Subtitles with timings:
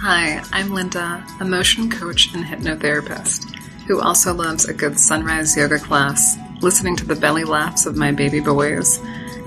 [0.00, 3.52] Hi, I'm Linda, a motion coach and hypnotherapist
[3.88, 8.12] who also loves a good sunrise yoga class, listening to the belly laughs of my
[8.12, 8.98] baby boys,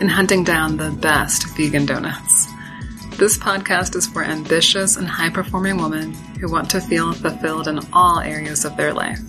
[0.02, 2.48] and hunting down the best vegan donuts.
[3.18, 6.12] This podcast is for ambitious and high performing women
[6.42, 9.22] who want to feel fulfilled in all areas of their life.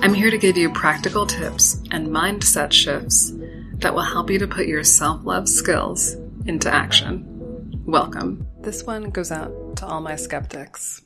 [0.00, 3.32] I'm here to give you practical tips and mindset shifts
[3.78, 6.14] that will help you to put your self love skills
[6.46, 7.35] into action.
[7.86, 8.48] Welcome.
[8.58, 11.02] This one goes out to all my skeptics,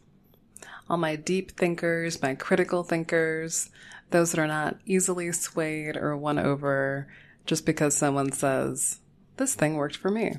[0.88, 3.68] all my deep thinkers, my critical thinkers,
[4.12, 7.06] those that are not easily swayed or won over
[7.44, 9.00] just because someone says,
[9.36, 10.36] this thing worked for me.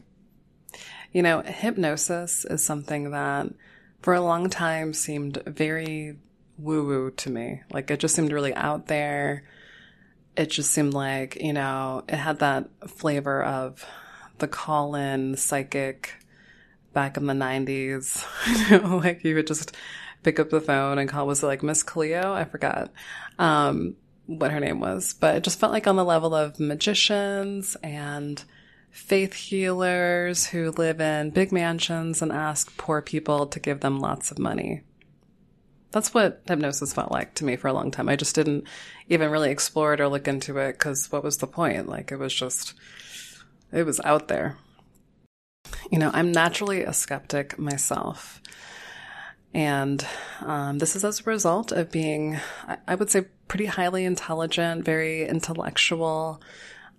[1.12, 3.54] You know, hypnosis is something that
[4.02, 6.18] for a long time seemed very
[6.58, 7.62] woo woo to me.
[7.72, 9.44] Like it just seemed really out there.
[10.36, 13.86] It just seemed like, you know, it had that flavor of
[14.40, 16.16] the call in psychic
[16.94, 18.26] back in the 90s.
[18.70, 19.76] you know, like you would just
[20.24, 22.34] pick up the phone and call, was it like Miss Cleo?
[22.34, 22.92] I forgot
[23.40, 27.76] um, what her name was, but it just felt like on the level of magicians
[27.84, 28.44] and
[28.92, 34.32] faith healers who live in big mansions and ask poor people to give them lots
[34.32, 34.82] of money.
[35.92, 38.08] That's what hypnosis felt like to me for a long time.
[38.08, 38.66] I just didn't
[39.10, 41.90] even really explore it or look into it because what was the point?
[41.90, 42.74] Like it was just,
[43.72, 44.58] it was out there.
[45.92, 48.42] You know, I'm naturally a skeptic myself.
[49.54, 50.06] And
[50.42, 52.40] um, this is as a result of being,
[52.88, 56.42] I would say, pretty highly intelligent, very intellectual.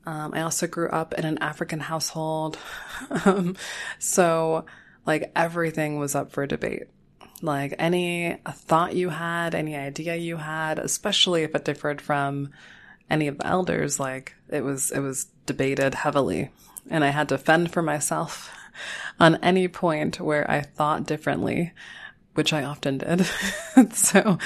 [0.04, 2.58] Um, I also grew up in an African household.
[3.24, 3.56] um,
[3.98, 4.66] so,
[5.06, 6.88] like, everything was up for debate.
[7.40, 12.50] Like, any thought you had, any idea you had, especially if it differed from
[13.08, 16.50] any of the elders, like, it was, it was debated heavily.
[16.90, 18.50] And I had to fend for myself
[19.20, 21.72] on any point where I thought differently,
[22.34, 23.26] which I often did.
[23.92, 24.38] so,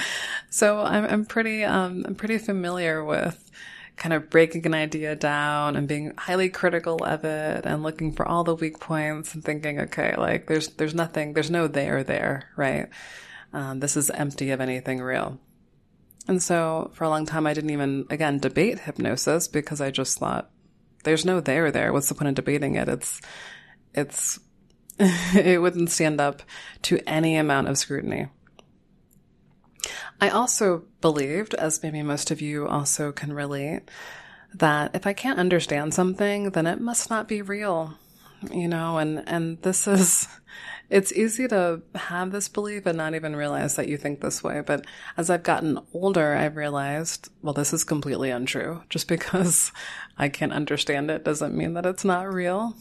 [0.49, 3.51] so I'm, I'm pretty, um, I'm pretty familiar with
[3.95, 8.27] kind of breaking an idea down and being highly critical of it and looking for
[8.27, 12.49] all the weak points and thinking, okay, like there's, there's nothing, there's no there there,
[12.55, 12.89] right?
[13.53, 15.39] Um, this is empty of anything real.
[16.27, 20.19] And so for a long time, I didn't even, again, debate hypnosis because I just
[20.19, 20.51] thought
[21.03, 21.93] there's no there there.
[21.93, 22.89] What's the point of debating it?
[22.89, 23.21] It's,
[23.97, 24.39] it's,
[24.99, 26.41] it wouldn't stand up
[26.83, 28.27] to any amount of scrutiny.
[30.19, 33.89] I also believed, as maybe most of you also can relate,
[34.53, 37.95] that if I can't understand something, then it must not be real.
[38.51, 40.27] You know, and, and this is,
[40.89, 44.61] it's easy to have this belief and not even realize that you think this way.
[44.61, 44.85] But
[45.17, 48.83] as I've gotten older, I've realized, well, this is completely untrue.
[48.89, 49.71] Just because
[50.17, 52.75] I can't understand it doesn't mean that it's not real.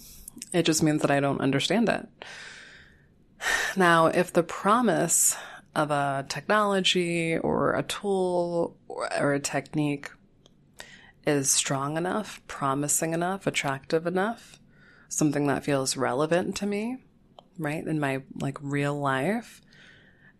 [0.52, 2.08] It just means that I don't understand it.
[3.76, 5.36] Now, if the promise
[5.74, 10.10] of a technology or a tool or, a technique
[11.26, 14.58] is strong enough, promising enough, attractive enough,
[15.08, 16.96] something that feels relevant to me,
[17.58, 19.60] right, in my like real life,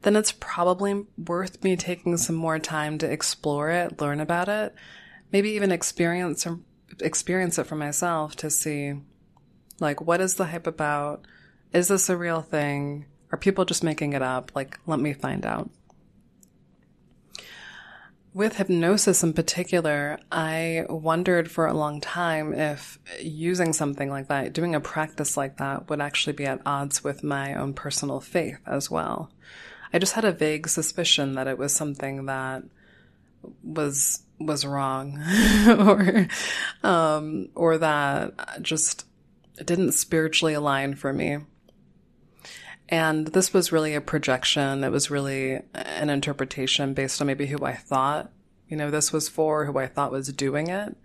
[0.03, 4.75] then it's probably worth me taking some more time to explore it, learn about it,
[5.33, 6.47] maybe even experience
[7.01, 8.95] experience it for myself to see
[9.81, 11.27] like what is the hype about?
[11.73, 13.07] Is this a real thing?
[13.33, 14.53] Are people just making it up?
[14.55, 15.71] Like, let me find out.
[18.33, 24.53] With hypnosis in particular, I wondered for a long time if using something like that,
[24.53, 28.59] doing a practice like that, would actually be at odds with my own personal faith
[28.67, 29.31] as well.
[29.93, 32.65] I just had a vague suspicion that it was something that
[33.63, 35.19] was was wrong,
[35.67, 36.29] or
[36.83, 39.06] um, or that just
[39.65, 41.39] didn't spiritually align for me.
[42.89, 44.85] And this was really a projection.
[44.85, 48.31] It was really an interpretation based on maybe who I thought,
[48.69, 50.97] you know, this was for, who I thought was doing it.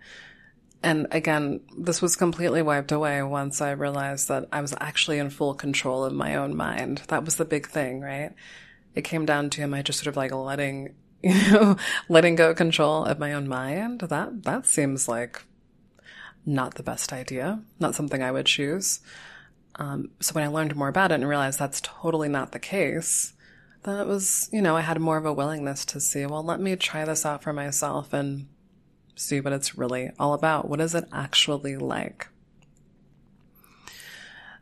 [0.82, 5.30] And again, this was completely wiped away once I realized that I was actually in
[5.30, 7.02] full control of my own mind.
[7.08, 8.32] That was the big thing, right?
[8.94, 11.76] It came down to am I just sort of like letting, you know,
[12.08, 14.00] letting go control of my own mind?
[14.00, 15.42] That, that seems like
[16.44, 19.00] not the best idea, not something I would choose.
[19.76, 23.32] Um, so when I learned more about it and realized that's totally not the case,
[23.84, 26.60] then it was, you know, I had more of a willingness to see, well, let
[26.60, 28.48] me try this out for myself and
[29.14, 30.68] see what it's really all about.
[30.68, 32.28] What is it actually like?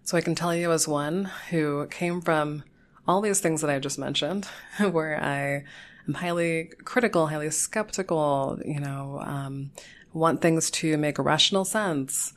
[0.03, 2.65] So I can tell you as one who came from
[3.07, 4.47] all these things that I just mentioned,
[4.91, 5.65] where I
[6.09, 9.71] am highly critical, highly skeptical, you know, um,
[10.13, 12.33] want things to make a rational sense.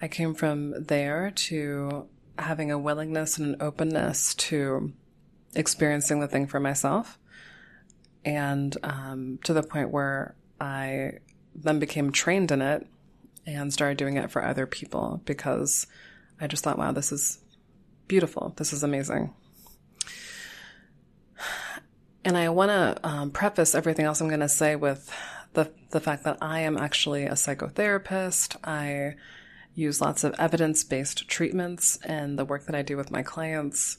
[0.00, 2.06] I came from there to
[2.38, 4.92] having a willingness and an openness to
[5.54, 7.18] experiencing the thing for myself.
[8.24, 11.14] And um, to the point where I
[11.54, 12.86] then became trained in it
[13.46, 15.86] and started doing it for other people because
[16.40, 17.38] I just thought, wow, this is
[18.06, 18.54] beautiful.
[18.56, 19.34] This is amazing.
[22.24, 25.10] And I want to um, preface everything else I'm going to say with
[25.54, 28.56] the the fact that I am actually a psychotherapist.
[28.64, 29.16] I
[29.74, 33.96] use lots of evidence based treatments and the work that I do with my clients.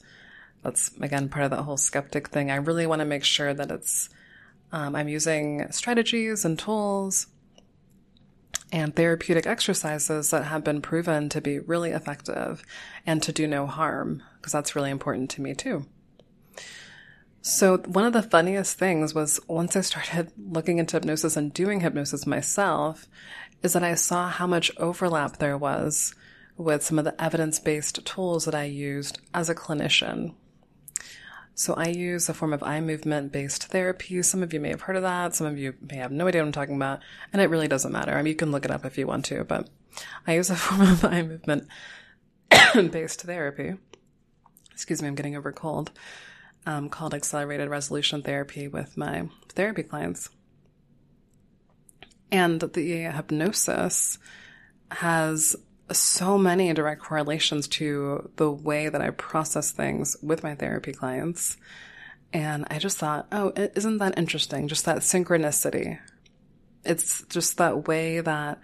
[0.62, 2.50] That's again part of that whole skeptic thing.
[2.50, 4.10] I really want to make sure that it's
[4.72, 7.26] um, I'm using strategies and tools
[8.72, 12.62] and therapeutic exercises that have been proven to be really effective
[13.04, 15.86] and to do no harm, because that's really important to me too.
[17.42, 21.80] So, one of the funniest things was once I started looking into hypnosis and doing
[21.80, 23.08] hypnosis myself,
[23.62, 26.14] is that I saw how much overlap there was
[26.58, 30.34] with some of the evidence based tools that I used as a clinician.
[31.54, 34.22] So, I use a form of eye movement based therapy.
[34.22, 35.34] Some of you may have heard of that.
[35.34, 37.00] Some of you may have no idea what I'm talking about.
[37.32, 38.12] And it really doesn't matter.
[38.12, 39.66] I mean, you can look it up if you want to, but
[40.26, 41.68] I use a form of eye movement
[42.74, 43.78] based therapy.
[44.72, 45.90] Excuse me, I'm getting over cold
[46.66, 50.30] um, called Accelerated Resolution Therapy with my therapy clients.
[52.30, 54.18] And the hypnosis
[54.90, 55.56] has
[55.92, 61.56] so many direct correlations to the way that I process things with my therapy clients.
[62.32, 64.68] And I just thought, oh, isn't that interesting?
[64.68, 65.98] Just that synchronicity.
[66.84, 68.60] It's just that way that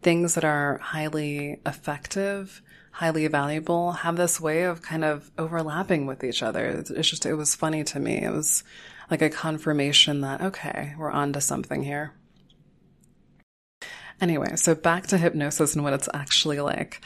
[0.00, 2.62] things that are highly effective
[2.92, 6.84] highly valuable have this way of kind of overlapping with each other.
[6.90, 8.22] It's just, it was funny to me.
[8.22, 8.62] It was
[9.10, 12.12] like a confirmation that, okay, we're on to something here.
[14.20, 17.00] Anyway, so back to hypnosis and what it's actually like.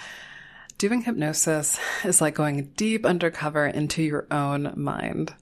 [0.76, 5.34] Doing hypnosis is like going deep undercover into your own mind.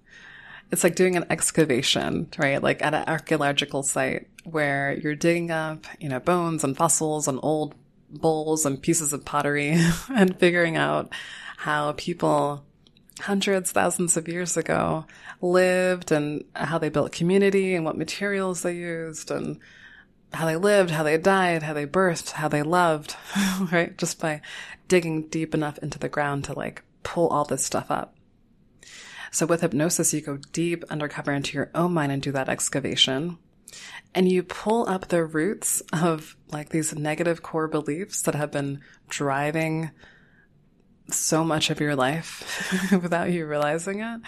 [0.71, 2.63] It's like doing an excavation, right?
[2.63, 7.41] Like at an archaeological site where you're digging up, you know, bones and fossils and
[7.43, 7.75] old
[8.21, 9.77] bowls and pieces of pottery
[10.15, 11.13] and figuring out
[11.59, 12.65] how people
[13.21, 15.07] hundreds, thousands of years ago
[15.41, 19.59] lived and how they built community and what materials they used and
[20.33, 23.17] how they lived, how they died, how they birthed, how they loved,
[23.73, 23.97] right?
[23.97, 24.41] Just by
[24.89, 28.17] digging deep enough into the ground to like pull all this stuff up.
[29.31, 33.39] So with hypnosis, you go deep undercover into your own mind and do that excavation
[34.15, 38.81] and you pull up the roots of like these negative core beliefs that have been
[39.09, 39.91] driving
[41.11, 44.21] so much of your life without you realizing it.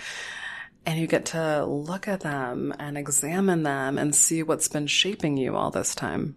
[0.84, 5.36] And you get to look at them and examine them and see what's been shaping
[5.36, 6.36] you all this time.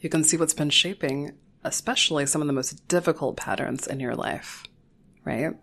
[0.00, 1.32] You can see what's been shaping,
[1.62, 4.64] especially some of the most difficult patterns in your life,
[5.24, 5.54] right?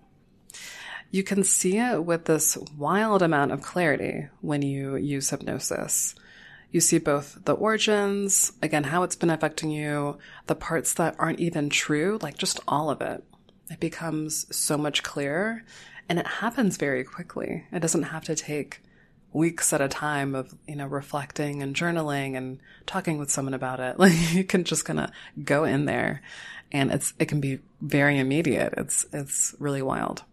[1.14, 6.16] You can see it with this wild amount of clarity when you use hypnosis.
[6.72, 10.18] You see both the origins, again, how it's been affecting you,
[10.48, 13.26] the parts that aren't even true, like just all of it.
[13.70, 15.64] It becomes so much clearer
[16.08, 17.66] and it happens very quickly.
[17.74, 18.82] It doesn't have to take
[19.34, 23.82] weeks at a time of, you know, reflecting and journaling and talking with someone about
[23.82, 23.96] it.
[24.00, 25.12] Like you can just kind of
[25.44, 26.22] go in there
[26.72, 28.74] and it's, it can be very immediate.
[28.78, 30.24] It's, it's really wild.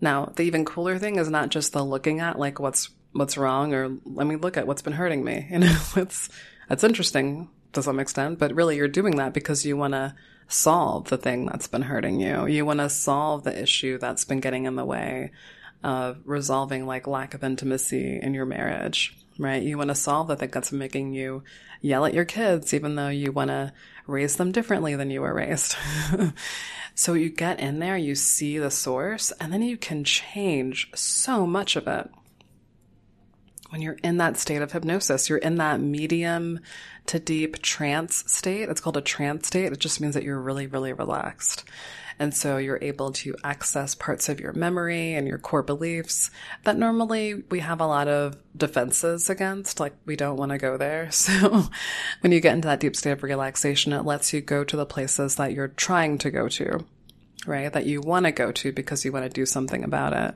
[0.00, 3.74] Now, the even cooler thing is not just the looking at like what's what's wrong
[3.74, 5.46] or let me look at what's been hurting me.
[5.50, 6.28] You know, it's
[6.70, 10.14] it's interesting to some extent, but really you're doing that because you want to
[10.48, 12.46] solve the thing that's been hurting you.
[12.46, 15.30] You want to solve the issue that's been getting in the way
[15.82, 19.62] of resolving like lack of intimacy in your marriage, right?
[19.62, 21.42] You want to solve the thing that's making you
[21.80, 23.72] yell at your kids, even though you want to
[24.06, 25.76] raise them differently than you were raised.
[27.00, 31.46] so you get in there, you see the source, and then you can change so
[31.46, 32.10] much of it.
[33.70, 36.60] When you're in that state of hypnosis, you're in that medium
[37.06, 38.68] to deep trance state.
[38.68, 39.72] It's called a trance state.
[39.72, 41.64] It just means that you're really, really relaxed.
[42.20, 46.30] And so you're able to access parts of your memory and your core beliefs
[46.64, 50.76] that normally we have a lot of defenses against, like we don't want to go
[50.76, 51.08] there.
[51.30, 51.70] So
[52.20, 54.84] when you get into that deep state of relaxation, it lets you go to the
[54.84, 56.84] places that you're trying to go to,
[57.46, 57.72] right?
[57.72, 60.34] That you want to go to because you want to do something about it.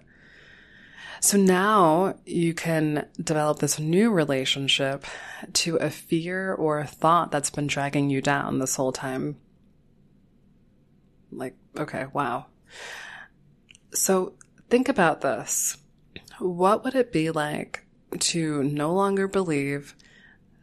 [1.21, 5.05] So now you can develop this new relationship
[5.53, 9.37] to a fear or a thought that's been dragging you down this whole time.
[11.31, 12.47] Like, okay, wow.
[13.93, 14.35] So
[14.71, 15.79] think about this.
[16.39, 17.87] What would it be like
[18.19, 19.95] to no longer believe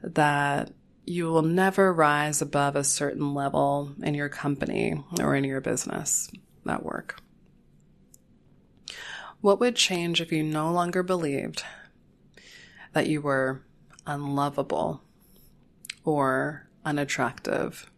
[0.03, 0.73] that
[1.05, 6.29] you will never rise above a certain level in your company or in your business
[6.67, 7.21] at work?
[9.41, 11.63] What would change if you no longer believed
[12.93, 13.63] that you were
[14.05, 15.01] unlovable
[16.03, 17.89] or unattractive,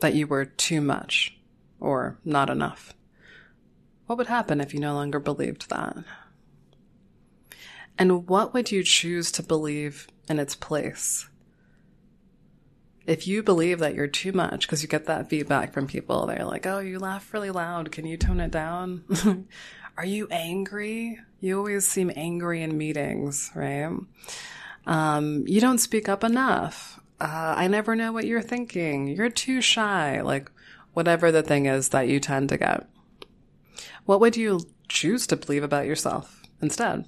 [0.00, 1.38] that you were too much
[1.84, 2.94] or not enough?
[4.06, 5.96] What would happen if you no longer believed that?
[7.98, 11.28] And what would you choose to believe in its place?
[13.06, 16.44] If you believe that you're too much, because you get that feedback from people, they're
[16.44, 17.92] like, oh, you laugh really loud.
[17.92, 19.04] Can you tone it down?
[19.96, 21.20] Are you angry?
[21.40, 23.94] You always seem angry in meetings, right?
[24.86, 26.98] Um, you don't speak up enough.
[27.20, 29.08] Uh, I never know what you're thinking.
[29.08, 30.20] You're too shy.
[30.20, 30.50] Like,
[30.94, 32.88] whatever the thing is that you tend to get.
[34.04, 37.04] What would you choose to believe about yourself instead?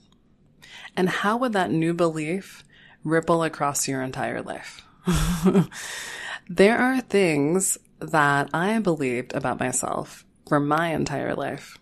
[0.96, 2.64] And how would that new belief
[3.04, 4.82] ripple across your entire life?
[6.48, 11.78] there are things that I believed about myself for my entire life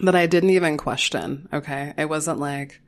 [0.00, 1.48] that I didn't even question.
[1.52, 1.94] Okay.
[1.96, 2.80] It wasn't like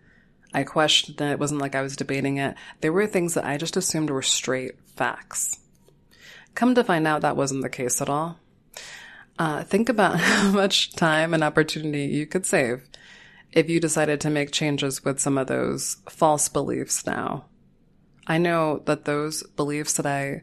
[0.52, 1.32] I questioned it.
[1.32, 2.54] It wasn't like I was debating it.
[2.80, 5.58] There were things that I just assumed were straight facts.
[6.56, 8.40] Come to find out that wasn't the case at all.
[9.38, 12.88] Uh, think about how much time and opportunity you could save
[13.52, 17.44] if you decided to make changes with some of those false beliefs now.
[18.26, 20.42] I know that those beliefs that I,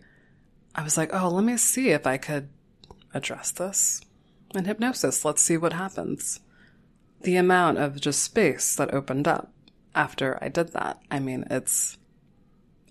[0.76, 2.50] I was like, oh, let me see if I could
[3.14, 4.00] address this
[4.54, 5.26] in hypnosis.
[5.26, 6.40] Let's see what happens.
[7.22, 9.52] The amount of just space that opened up
[9.96, 11.02] after I did that.
[11.10, 11.98] I mean, it's,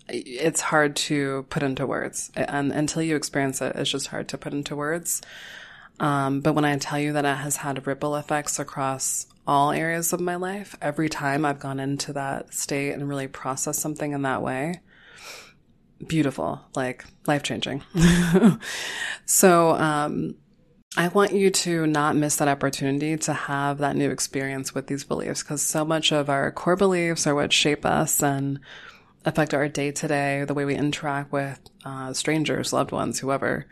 [0.09, 2.31] it's hard to put into words.
[2.35, 5.21] And until you experience it, it's just hard to put into words.
[5.99, 10.13] Um, but when I tell you that it has had ripple effects across all areas
[10.13, 14.23] of my life, every time I've gone into that state and really processed something in
[14.23, 14.81] that way,
[16.07, 17.83] beautiful, like life changing.
[19.25, 20.35] so, um,
[20.95, 25.03] I want you to not miss that opportunity to have that new experience with these
[25.03, 28.59] beliefs because so much of our core beliefs are what shape us and
[29.25, 33.67] affect our day to day, the way we interact with uh, strangers, loved ones, whoever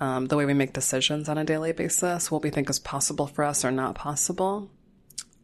[0.00, 3.28] um, the way we make decisions on a daily basis, what we think is possible
[3.28, 4.68] for us or not possible.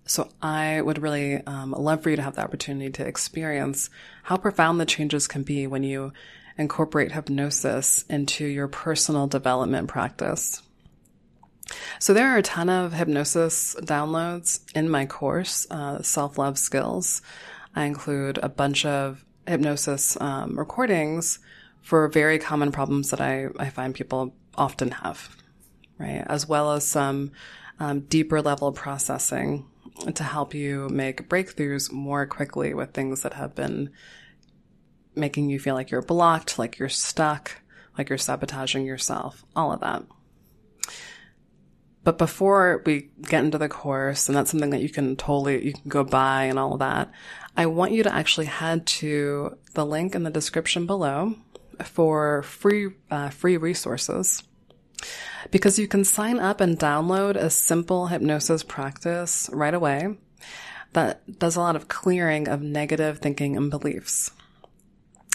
[0.04, 3.88] So I would really um, love for you to have the opportunity to experience
[4.24, 6.12] how profound the changes can be when you
[6.56, 10.60] incorporate hypnosis into your personal development practice.
[12.00, 17.22] So there are a ton of hypnosis downloads in my course, uh, Self Love Skills.
[17.76, 21.38] I include a bunch of hypnosis um, recordings
[21.80, 25.36] for very common problems that I, I find people often have,
[25.98, 26.24] right?
[26.26, 27.32] As well as some
[27.80, 29.66] um, deeper level processing
[30.14, 33.90] to help you make breakthroughs more quickly with things that have been
[35.14, 37.60] making you feel like you're blocked, like you're stuck,
[37.96, 40.04] like you're sabotaging yourself, all of that.
[42.08, 45.74] But before we get into the course, and that's something that you can totally, you
[45.74, 47.10] can go buy and all of that,
[47.54, 51.34] I want you to actually head to the link in the description below
[51.84, 54.42] for free, uh, free resources
[55.50, 60.16] because you can sign up and download a simple hypnosis practice right away
[60.94, 64.30] that does a lot of clearing of negative thinking and beliefs.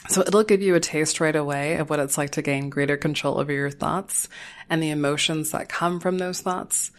[0.10, 2.98] So it'll give you a taste right away of what it's like to gain greater
[2.98, 4.28] control over your thoughts
[4.70, 6.92] and the emotions that come from those thoughts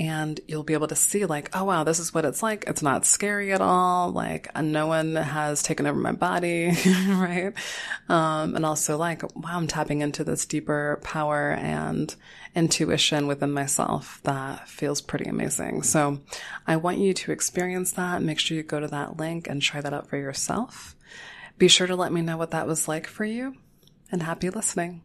[0.00, 2.64] and you'll be able to see like, oh wow, this is what it's like.
[2.66, 4.10] It's not scary at all.
[4.10, 6.68] Like no one has taken over my body,
[7.08, 7.52] right?
[8.08, 12.14] Um, and also like, wow, I'm tapping into this deeper power and
[12.54, 15.82] intuition within myself that feels pretty amazing.
[15.82, 16.20] So
[16.66, 18.22] I want you to experience that.
[18.22, 20.96] Make sure you go to that link and try that out for yourself.
[21.60, 23.54] Be sure to let me know what that was like for you
[24.10, 25.02] and happy listening.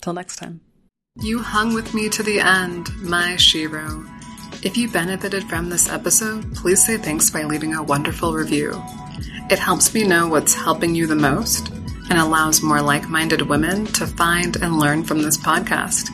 [0.00, 0.60] Till next time.
[1.20, 4.04] You hung with me to the end, my shero.
[4.64, 8.72] If you benefited from this episode, please say thanks by leaving a wonderful review.
[9.50, 11.68] It helps me know what's helping you the most
[12.10, 16.10] and allows more like minded women to find and learn from this podcast.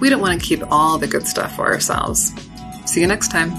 [0.00, 2.32] We don't want to keep all the good stuff for ourselves.
[2.86, 3.52] See you next time.